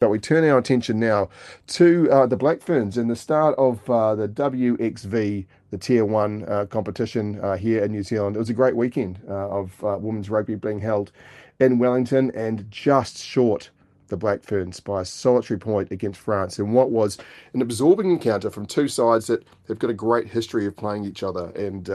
[0.00, 1.28] But we turn our attention now
[1.66, 6.44] to uh, the Black Ferns and the start of uh, the WXV, the Tier 1
[6.48, 8.34] uh, competition uh, here in New Zealand.
[8.34, 11.12] It was a great weekend uh, of uh, women's rugby being held
[11.58, 13.68] in Wellington and just short
[14.08, 17.18] the Black Ferns by a solitary point against France in what was
[17.52, 21.22] an absorbing encounter from two sides that have got a great history of playing each
[21.22, 21.50] other.
[21.50, 21.90] And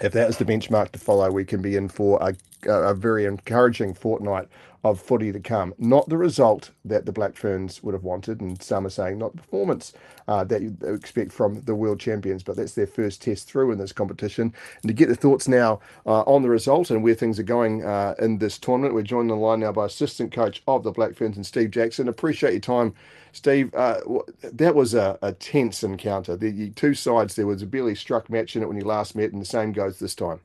[0.00, 2.34] if that is the benchmark to follow, we can be in for a,
[2.68, 4.48] a very encouraging fortnight
[4.84, 5.74] of footy to come.
[5.78, 9.32] Not the result that the Black Ferns would have wanted, and some are saying not
[9.32, 9.92] the performance
[10.28, 13.78] uh, that you expect from the world champions, but that's their first test through in
[13.78, 14.52] this competition.
[14.82, 17.84] And to get the thoughts now uh, on the result and where things are going
[17.84, 20.92] uh, in this tournament, we're joined on the line now by assistant coach of the
[20.92, 22.08] Black Ferns and Steve Jackson.
[22.08, 22.94] Appreciate your time,
[23.32, 23.74] Steve.
[23.74, 24.00] Uh,
[24.42, 26.36] that was a, a tense encounter.
[26.36, 29.32] The two sides, there was a barely struck match in it when you last met,
[29.32, 30.40] and the same goes this time.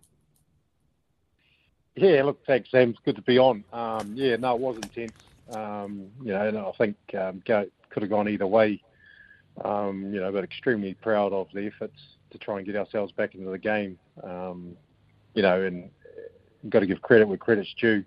[1.96, 2.92] Yeah, look, thanks, Sam.
[2.92, 3.64] It's good to be on.
[3.74, 5.14] Um, yeah, no, it was intense.
[5.52, 8.82] Um, you know, and I think um, go, could have gone either way.
[9.66, 12.00] Um, you know, but extremely proud of the efforts
[12.32, 14.00] to try and get ourselves back into the game.
[14.24, 14.78] Um,
[15.34, 15.90] you know, and
[16.70, 18.04] got to give credit where credit's due.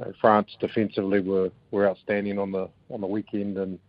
[0.00, 3.80] Uh, France defensively were were outstanding on the on the weekend, and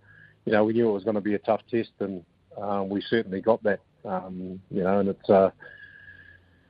[0.46, 2.24] you know we knew it was going to be a tough test, and
[2.60, 3.82] um, we certainly got that.
[4.06, 5.52] Um, you know, and it's uh,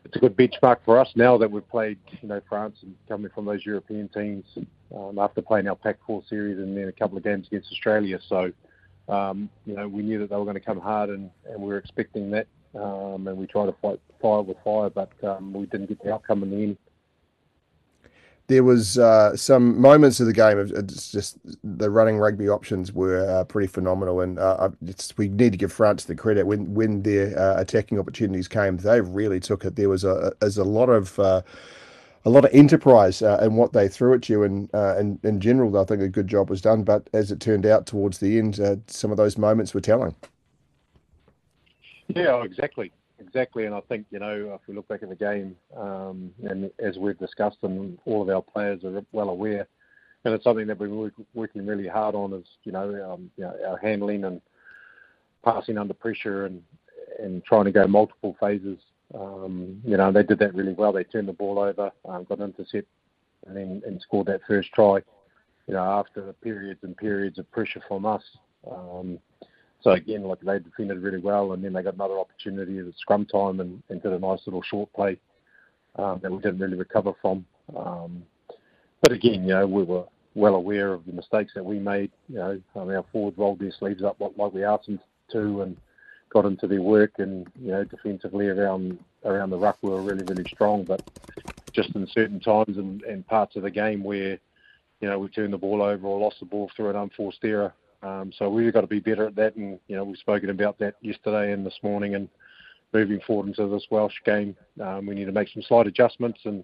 [0.09, 3.29] it's a good benchmark for us now that we've played, you know, France and coming
[3.33, 4.43] from those European teams
[4.95, 8.19] um, after playing our Pac-4 series and then a couple of games against Australia.
[8.27, 8.51] So,
[9.07, 11.67] um, you know, we knew that they were going to come hard and, and we
[11.67, 12.47] were expecting that.
[12.73, 16.11] Um, and we tried to fight fire with fire, but um, we didn't get the
[16.11, 16.77] outcome in the end
[18.49, 23.29] there was uh, some moments of the game it's just the running rugby options were
[23.29, 24.69] uh, pretty phenomenal, and uh,
[25.17, 29.01] we need to give France the credit when when their uh, attacking opportunities came, they
[29.01, 29.75] really took it.
[29.75, 31.43] There was a as a lot of uh,
[32.25, 35.77] a lot of enterprise uh, in what they threw at you, and, and in general,
[35.77, 36.83] I think a good job was done.
[36.83, 40.15] But as it turned out towards the end, some of those moments were telling.
[42.07, 43.65] Yeah, exactly exactly.
[43.65, 46.97] And I think you know if we look back at the game, um, and as
[46.97, 49.67] we've discussed, and all of our players are well aware,
[50.25, 53.43] and it's something that we're work, working really hard on is you know, um, you
[53.43, 54.41] know our handling and
[55.43, 56.61] passing under pressure and
[57.19, 58.79] and trying to go multiple phases.
[59.13, 60.93] Um, you know, they did that really well.
[60.93, 62.87] They turned the ball over, um, got intercept,
[63.47, 65.01] and then and scored that first try.
[65.67, 68.23] You know, after periods and periods of pressure from us.
[68.69, 69.19] Um,
[69.81, 73.25] so again, like they defended really well, and then they got another opportunity at scrum
[73.25, 75.17] time and, and did a nice little short play
[75.95, 77.45] um, that we didn't really recover from.
[77.75, 78.23] Um,
[79.01, 82.11] but again, you know, we were well aware of the mistakes that we made.
[82.27, 84.99] You know, I mean, our forwards rolled their sleeves up like we asked them
[85.31, 85.77] to, and
[86.29, 87.13] got into their work.
[87.17, 90.83] And you know, defensively around around the ruck, we were really really strong.
[90.83, 91.01] But
[91.71, 94.37] just in certain times and, and parts of the game where
[94.99, 97.73] you know we turned the ball over or lost the ball through an unforced error,
[98.01, 100.77] um, so we've got to be better at that, and you know we've spoken about
[100.79, 102.29] that yesterday and this morning, and
[102.93, 106.63] moving forward into this Welsh game, um, we need to make some slight adjustments, and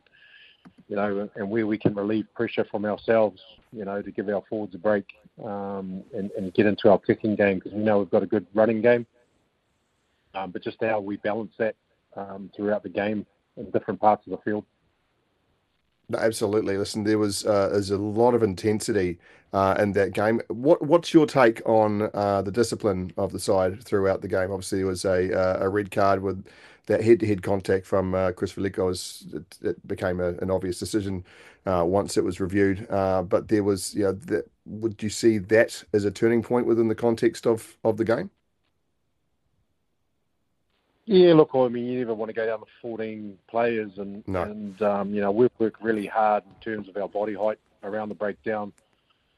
[0.88, 3.42] you know, and where we can relieve pressure from ourselves,
[3.72, 5.06] you know, to give our forwards a break
[5.44, 8.48] um, and, and get into our kicking game because we know we've got a good
[8.54, 9.06] running game,
[10.34, 11.76] um, but just how we balance that
[12.16, 13.26] um, throughout the game
[13.58, 14.66] in different parts of the field.
[16.14, 16.78] Absolutely.
[16.78, 19.18] Listen, there was uh, there's a lot of intensity
[19.54, 20.40] uh, in that game.
[20.50, 24.52] What what's your take on uh, the discipline of the side throughout the game?
[24.52, 26.46] Obviously, there was a uh, a red card with
[26.86, 28.92] that head to head contact from uh, Chryss Viliko.
[29.34, 31.26] It, it, became a, an obvious decision
[31.66, 32.88] uh, once it was reviewed.
[32.90, 36.88] but there was, you know, the, would you see that as a turning point within
[36.88, 38.30] the context of of the game?
[41.06, 44.42] Yeah, look, I mean, you never want to go down to 14 players, and no.
[44.42, 48.10] and um, you know we've worked really hard in terms of our body height around
[48.10, 48.74] the breakdown,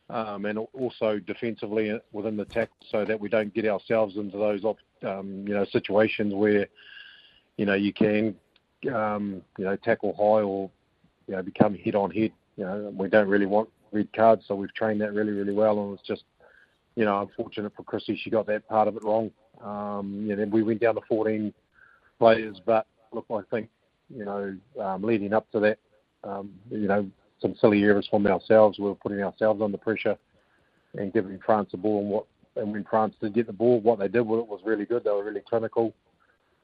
[0.10, 4.64] um, and also defensively within the tackle, so that we don't get ourselves into those
[5.06, 6.68] um, you know situations where
[7.58, 8.34] you know you can
[8.94, 10.72] um, you know tackle high or
[11.28, 12.32] you know become head on head.
[12.56, 15.80] You know, we don't really want red cards, so we've trained that really really well,
[15.84, 16.24] and it's just
[16.96, 19.32] you know unfortunate for Chrissy, she got that part of it wrong.
[19.62, 21.54] Um, you know, we went down to 14
[22.20, 23.70] players, but look, I think
[24.14, 25.80] you know, um, leading up to that,
[26.24, 27.10] um, you know,
[27.42, 28.80] some silly errors from ourselves.
[28.80, 30.18] We were putting ourselves under pressure
[30.96, 32.02] and giving France the ball.
[32.02, 32.26] And what
[32.56, 35.04] and when France did get the ball, what they did with it was really good.
[35.04, 35.94] They were really clinical.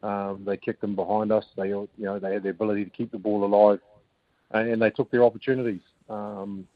[0.02, 1.46] Um, they kicked them behind us.
[1.56, 3.80] They, you know, they had the ability to keep the ball alive,
[4.52, 5.82] and, and they took their opportunities.
[6.10, 6.68] Um,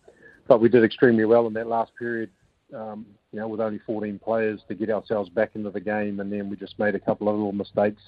[0.47, 2.29] but we did extremely well in that last period
[2.74, 6.31] um, you know, with only 14 players to get ourselves back into the game, and
[6.31, 8.01] then we just made a couple of little mistakes.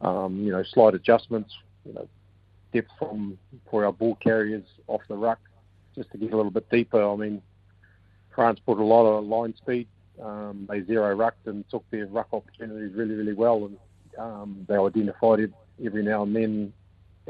[0.00, 1.52] Um, you know, slight adjustments.
[1.84, 2.08] You know,
[2.72, 3.38] depth from
[3.70, 5.38] for our ball carriers off the ruck,
[5.94, 7.02] just to get a little bit deeper.
[7.02, 7.42] I mean,
[8.34, 9.88] France put a lot of line speed.
[10.22, 13.76] Um, they zero rucked and took their ruck opportunities really, really well, and
[14.18, 15.52] um, they identified it
[15.84, 16.72] every now and then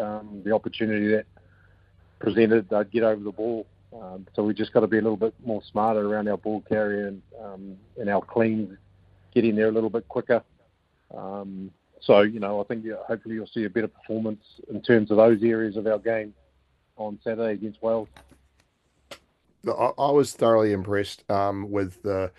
[0.00, 1.26] um, the opportunity that
[2.18, 3.66] presented, they'd get over the ball.
[3.92, 6.62] Um, so we just got to be a little bit more smarter around our ball
[6.68, 8.76] carrier and, um, and our cleans,
[9.34, 10.42] get in there a little bit quicker.
[11.16, 11.70] Um,
[12.00, 15.16] so, you know, I think yeah, hopefully you'll see a better performance in terms of
[15.16, 16.34] those areas of our game
[16.96, 18.08] on Saturday against Wales.
[19.66, 22.30] I, was thoroughly impressed um, with the.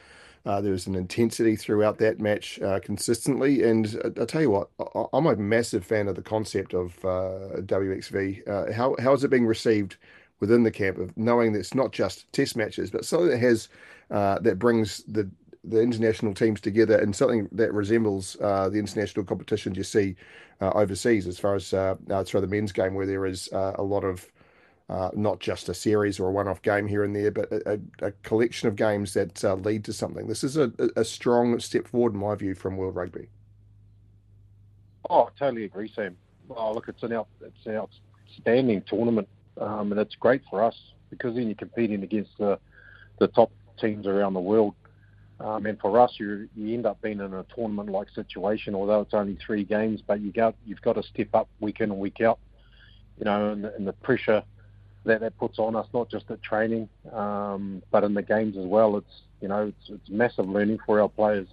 [0.45, 4.41] Uh, there was an intensity throughout that match uh, consistently, and I, uh, I tell
[4.41, 8.47] you what, I, am a massive fan of the concept of uh, WXV.
[8.47, 9.97] Uh, how how is it being received
[10.39, 13.67] within the camp of knowing that it's not just test matches, but something that has
[14.09, 15.29] uh, that brings the
[15.69, 20.15] the international teams together in something that resembles uh, the international competitions you see
[20.61, 23.73] uh, overseas, as far as uh, uh through the men's game, where there is uh,
[23.75, 24.31] a lot of
[24.89, 28.11] uh, not just a series or a one-off game here and there, but a, a
[28.23, 30.27] collection of games that lead to something.
[30.27, 33.27] This is a, a, strong step forward, in my view, from World Rugby.
[35.09, 36.15] Oh, I totally agree, Sam.
[36.49, 39.27] Oh, look, it's an out, it's an outstanding tournament
[39.59, 40.75] um, and it's great for us
[41.09, 42.59] because then you're competing against the
[43.19, 44.75] the top teams around the world.
[45.39, 49.13] Um, and for us, you you end up being in a tournament-like situation, although it's
[49.13, 50.01] only three games.
[50.05, 52.39] But you got you've got to step up week in and week out,
[53.19, 54.43] you know, and, and the pressure
[55.05, 58.65] that that puts on us, not just at training, um, but in the games as
[58.65, 58.97] well.
[58.97, 61.47] It's you know it's it's massive learning for our players,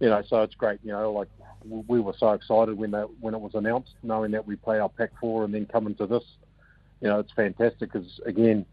[0.00, 0.22] you know.
[0.26, 1.12] So it's great, you know.
[1.12, 1.28] Like
[1.64, 4.88] we were so excited when that when it was announced, knowing that we play our
[4.88, 6.24] pack four and then coming to this
[7.02, 8.64] you know, it's fantastic because, again,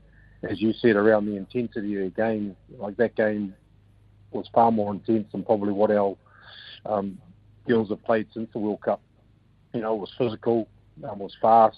[0.43, 3.55] as you said, around the intensity of the game, like that game
[4.31, 6.15] was far more intense than probably what our
[6.85, 7.17] um,
[7.67, 9.01] girls have played since the World Cup.
[9.73, 10.67] You know, it was physical,
[11.01, 11.77] it was fast,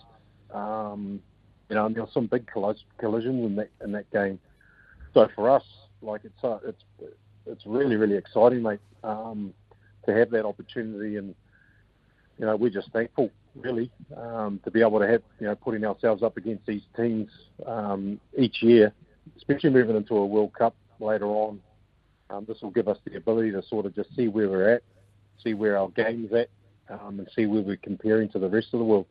[0.53, 1.21] um,
[1.69, 2.50] you know, and there were some big
[2.98, 4.39] collisions in that in that game.
[5.13, 5.63] So for us,
[6.01, 6.83] like it's uh, it's
[7.45, 9.53] it's really really exciting, mate, um,
[10.06, 11.36] to have that opportunity, and
[12.39, 15.83] you know, we're just thankful really, um, to be able to have, you know, putting
[15.86, 17.30] ourselves up against these teams
[17.65, 18.94] um, each year,
[19.38, 21.59] especially moving into a World Cup later on.
[22.31, 24.83] Um, this will give us the ability to sort of just see where we're at,
[25.44, 26.50] see where our game's at,
[26.89, 29.06] um, and see where we're comparing to the rest of the world.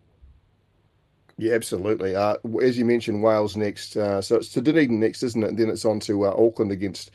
[1.37, 2.15] Yeah, absolutely.
[2.15, 3.97] Uh, as you mentioned, Wales next.
[3.97, 5.49] Uh, so it's to Dunedin next, isn't it?
[5.49, 7.13] And then it's on to uh, Auckland against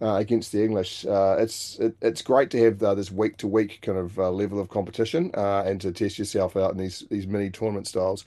[0.00, 1.04] uh, against the English.
[1.04, 4.60] Uh, it's it, it's great to have uh, this week to week kind of level
[4.60, 8.24] of competition and to test yourself out in these these mini tournament styles.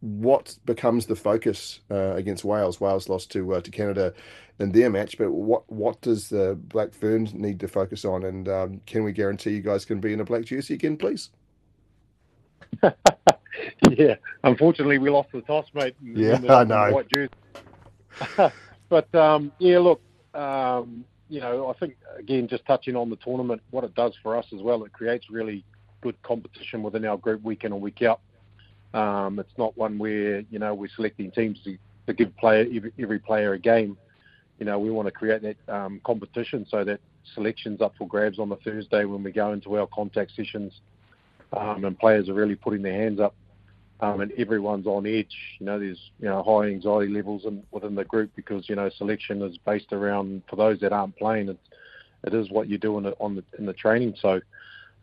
[0.00, 2.80] What becomes the focus uh, against Wales?
[2.80, 4.14] Wales lost to to Canada
[4.58, 8.24] in their match, but what what does the Black Ferns need to focus on?
[8.24, 11.30] And um, can we guarantee you guys can be in a black jersey again, please?
[13.90, 14.14] yeah,
[14.44, 15.96] unfortunately, we lost the toss, mate.
[16.02, 17.02] Yeah, the, I know.
[18.90, 20.02] But um, yeah, look,
[20.34, 24.36] um, you know, I think again, just touching on the tournament, what it does for
[24.36, 25.64] us as well, it creates really
[26.00, 28.20] good competition within our group week in and week out.
[28.92, 32.92] Um, it's not one where you know we're selecting teams to, to give player every,
[32.98, 33.96] every, player a game.
[34.58, 37.00] You know, we want to create that um, competition so that
[37.34, 40.80] selections up for grabs on the Thursday when we go into our contact sessions,
[41.52, 43.34] um, and players are really putting their hands up
[44.02, 45.36] um, and everyone's on edge.
[45.58, 48.90] You know, there's you know high anxiety levels in, within the group because you know
[48.96, 51.48] selection is based around for those that aren't playing.
[51.48, 51.68] It's
[52.24, 54.14] it is what you do in the, on the in the training.
[54.20, 54.40] So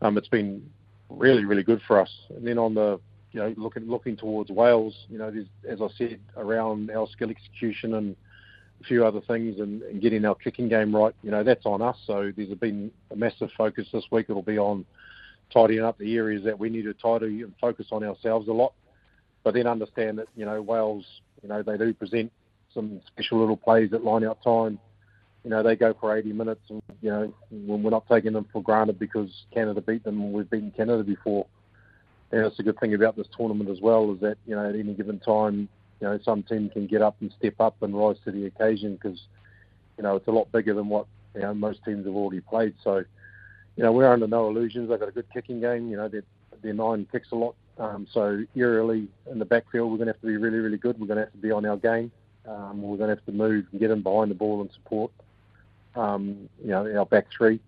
[0.02, 0.68] um, it's been
[1.08, 2.10] really really good for us.
[2.30, 3.00] And then on the
[3.32, 5.32] you know looking looking towards Wales, you know,
[5.68, 8.16] as I said around our skill execution and
[8.80, 11.14] a few other things and, and getting our kicking game right.
[11.22, 11.96] You know, that's on us.
[12.06, 14.26] So there's been a massive focus this week.
[14.28, 14.84] It'll be on
[15.52, 18.72] tidying up the areas that we need to tidy and focus on ourselves a lot
[19.48, 21.06] but then understand that you know Wales,
[21.42, 22.30] you know they do present
[22.74, 24.78] some special little plays at line out time.
[25.42, 28.62] You know they go for 80 minutes, and you know we're not taking them for
[28.62, 31.46] granted because Canada beat them, we've beaten Canada before.
[32.30, 34.74] And it's a good thing about this tournament as well is that you know at
[34.74, 35.68] any given time,
[36.00, 38.94] you know some team can get up and step up and rise to the occasion
[38.94, 39.20] because
[39.96, 42.74] you know it's a lot bigger than what you know most teams have already played.
[42.84, 43.04] So
[43.76, 44.88] you know we're under no illusions.
[44.88, 45.88] They've got a good kicking game.
[45.90, 46.24] You know their
[46.62, 50.20] their nine kicks a lot um, so eerily in the backfield, we're going to have
[50.20, 50.98] to be really, really good.
[50.98, 52.10] We're going to have to be on our game.
[52.46, 55.12] Um, we're going to have to move and get in behind the ball and support,
[55.94, 57.60] um, you know, our back three.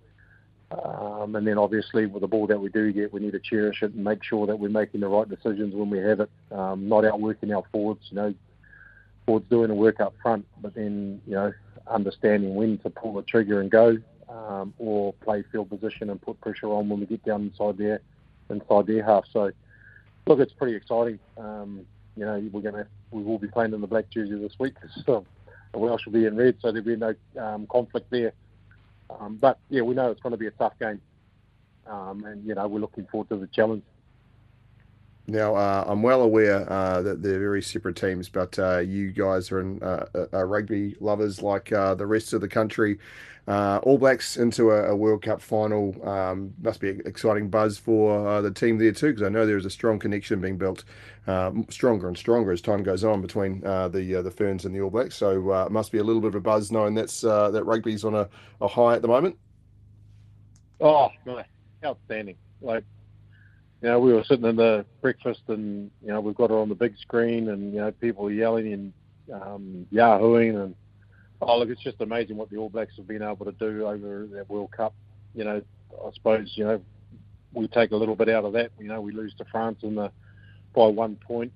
[0.71, 3.83] Um, and then obviously with the ball that we do get, we need to cherish
[3.83, 6.89] it and make sure that we're making the right decisions when we have it, um,
[6.89, 8.07] not outworking our forwards.
[8.11, 8.35] You know,
[9.27, 11.53] forwards doing the work up front, but then you know
[11.89, 13.99] understanding when to pull the trigger and go,
[14.29, 18.01] um, or play field position and put pressure on when we get down inside their
[18.49, 19.25] inside their half.
[19.33, 19.51] So
[20.27, 21.19] look, it's pretty exciting.
[21.37, 21.85] Um,
[22.17, 24.75] you know, we're gonna we will be playing in the black jersey this week.
[25.05, 25.25] So
[25.73, 28.33] Welsh will be in red, so there'll be no um, conflict there.
[29.19, 31.01] Um, but yeah, we know it's going to be a tough game,
[31.87, 33.83] um, and you know we're looking forward to the challenge.
[35.31, 39.53] Now, uh, I'm well aware uh, that they're very separate teams, but uh, you guys
[39.53, 42.99] are, in, uh, uh, rugby lovers like uh, the rest of the country.
[43.47, 48.43] All Blacks into a, a World Cup final um, must be an exciting buzz for
[48.43, 50.83] the team there too, because I know there is a strong connection being built,
[51.69, 55.15] stronger and stronger as time goes on between the the Ferns and the All Blacks.
[55.15, 58.15] So it must be a little bit of a buzz knowing that's that rugby's on
[58.17, 58.29] a,
[58.61, 59.37] a high at the moment.
[60.81, 61.45] Oh, my.
[61.85, 62.37] outstanding!
[62.61, 62.85] Like
[63.83, 66.69] you know, we were sitting in the breakfast and, you know, we've got it on
[66.69, 68.93] the big screen and, you know, people yelling and
[69.33, 70.75] um, yahooing and,
[71.41, 74.29] oh, look, it's just amazing what the All Blacks have been able to do over
[74.35, 74.93] that World Cup.
[75.35, 76.81] You know, I suppose, you know,
[77.55, 78.71] we take a little bit out of that.
[78.79, 80.11] You know, we lose to France in the
[80.75, 81.53] by one point.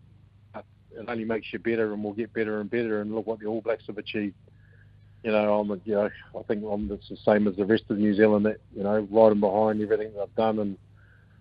[0.56, 3.46] It only makes you better and we'll get better and better and look what the
[3.46, 4.36] All Blacks have achieved.
[5.24, 7.98] You know, the, you know, I think I'm, it's the same as the rest of
[7.98, 10.78] New Zealand that, you know, riding behind everything they've done and,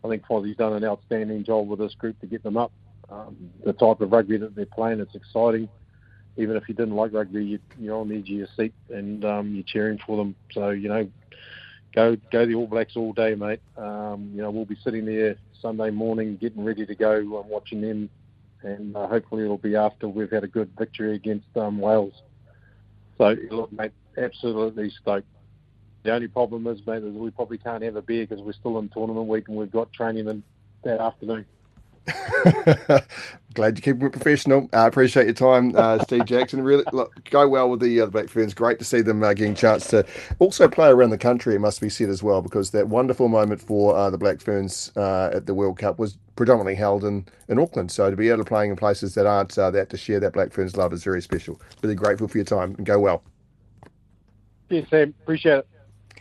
[0.04, 2.72] I think Fozzie's done an outstanding job with this group to get them up.
[3.10, 5.70] Um, the type of rugby that they're playing, it's exciting.
[6.36, 9.24] Even if you didn't like rugby, you, you're on the edge of your seat and
[9.24, 10.36] um, you're cheering for them.
[10.52, 11.08] So you know,
[11.94, 13.62] go go the All Blacks all day, mate.
[13.78, 17.82] Um, you know, we'll be sitting there Sunday morning, getting ready to go and watching
[17.82, 18.10] them.
[18.64, 22.14] And uh, hopefully it'll be after we've had a good victory against um, Wales.
[23.18, 25.28] So look, mate, absolutely stoked.
[26.04, 28.78] The only problem is, mate, is we probably can't have a beer because we're still
[28.80, 30.44] in tournament week and we've got training in
[30.84, 31.46] that afternoon.
[33.54, 34.68] Glad you keep it professional.
[34.74, 36.62] I uh, appreciate your time, uh, Steve Jackson.
[36.62, 38.54] Really look, go well with the uh, the Black Ferns.
[38.54, 40.06] Great to see them uh, getting a chance to
[40.40, 41.56] also play around the country.
[41.56, 44.92] It must be said as well because that wonderful moment for uh, the Black Ferns
[44.98, 47.90] uh, at the World Cup was predominantly held in, in Auckland.
[47.90, 50.52] So to be able to play in places that aren't that to share that Black
[50.52, 51.62] Ferns love is very special.
[51.82, 53.24] Really grateful for your time and go well.
[54.70, 55.14] Yes, Sam.
[55.22, 55.68] Appreciate it.